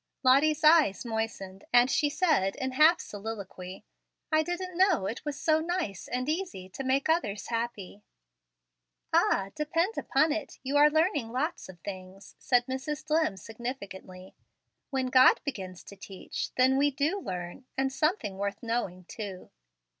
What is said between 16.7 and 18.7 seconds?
we do learn, and something worth